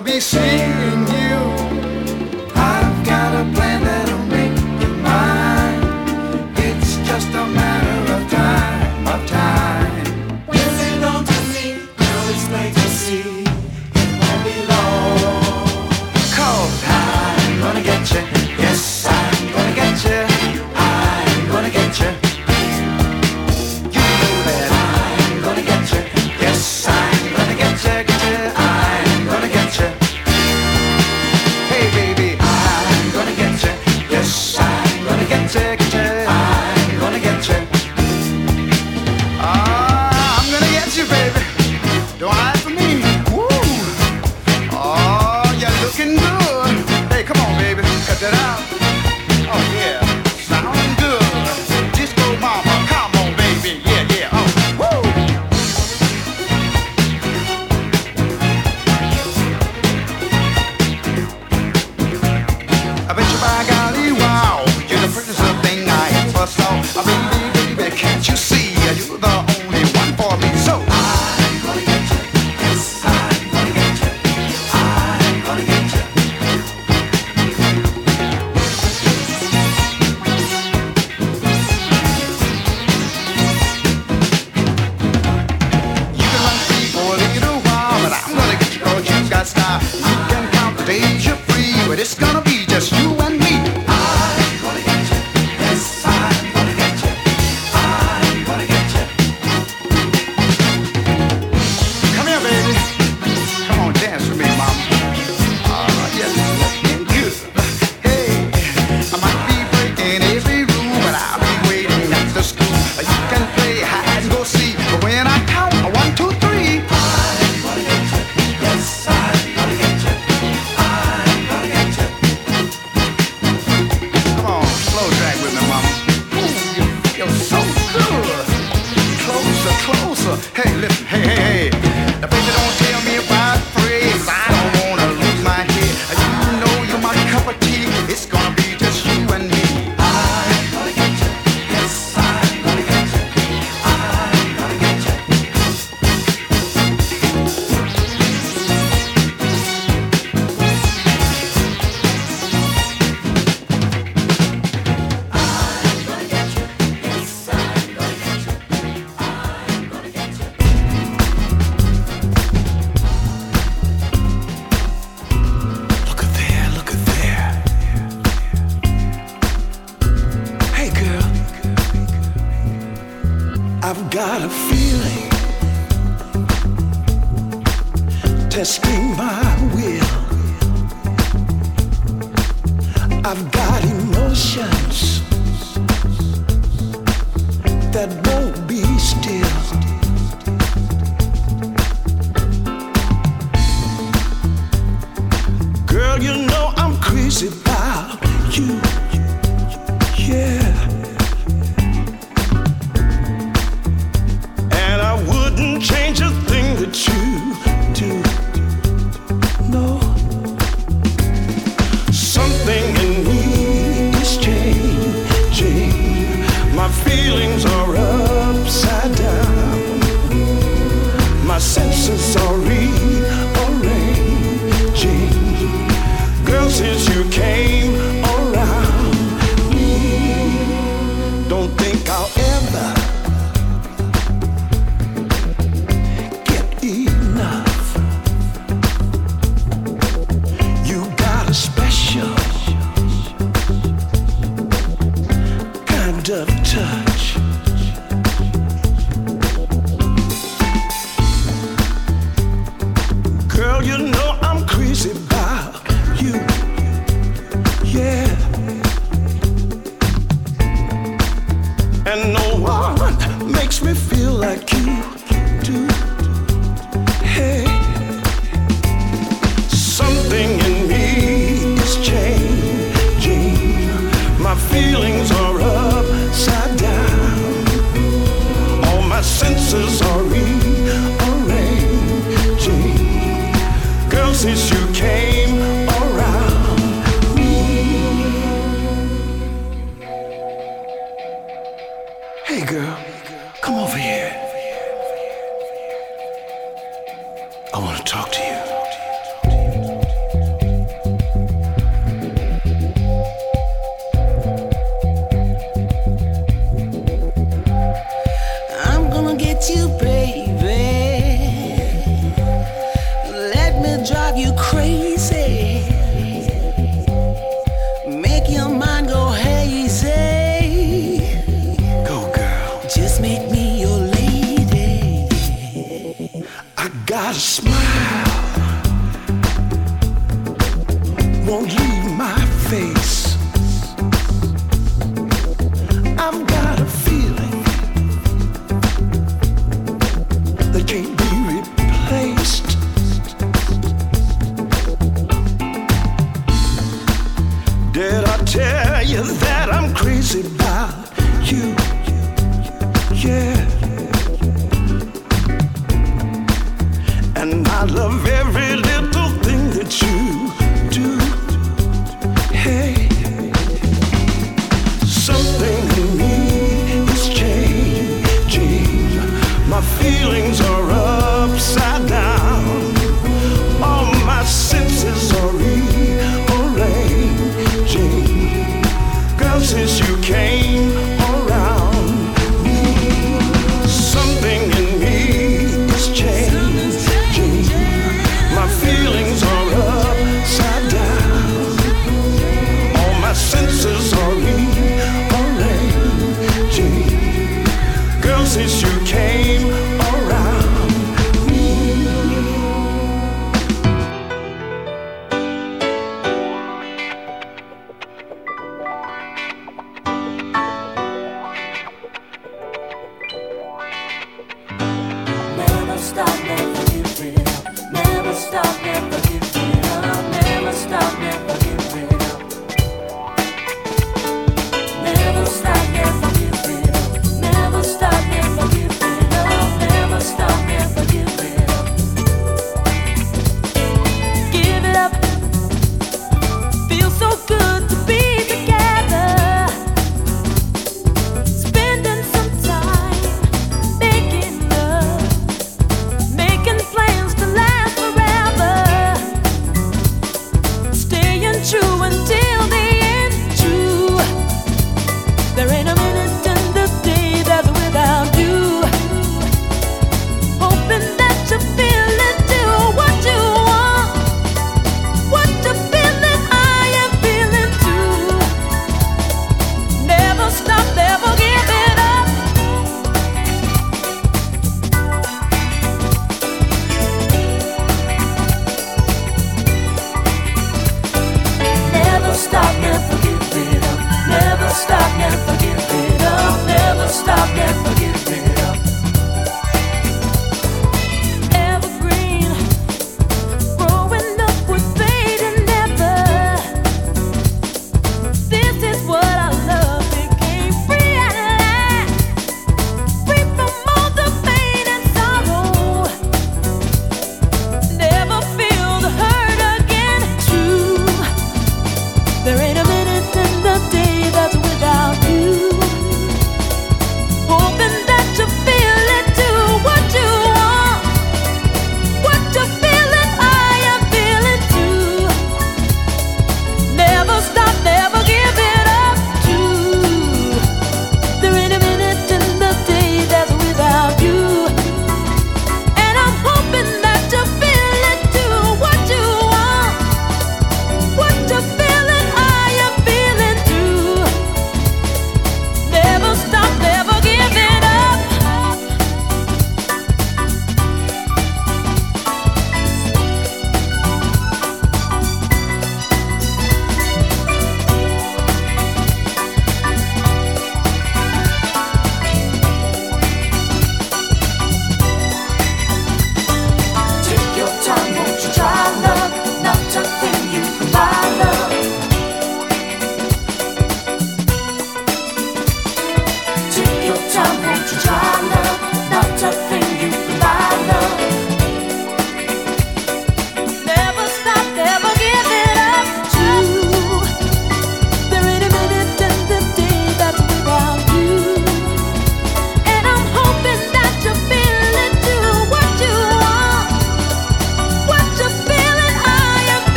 I'll 0.00 0.06
be 0.06 0.18
seeing 0.18 1.09